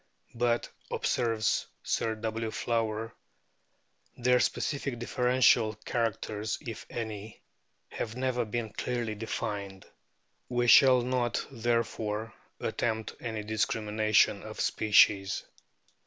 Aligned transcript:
"But," 0.43 0.67
observes 0.89 1.67
Sir 1.83 2.15
W. 2.15 2.49
Flower, 2.49 3.13
"their 4.17 4.39
specific 4.39 4.97
differential 4.97 5.75
characters, 5.75 6.57
if 6.59 6.87
any, 6.89 7.43
have 7.89 8.15
never 8.15 8.43
been 8.43 8.73
clearly 8.73 9.13
defined." 9.13 9.85
We 10.49 10.65
shall 10.65 11.01
not, 11.03 11.45
there 11.51 11.83
fore, 11.83 12.33
attempt 12.59 13.13
any 13.19 13.43
discrimination 13.43 14.41
of 14.41 14.59
species. 14.59 15.43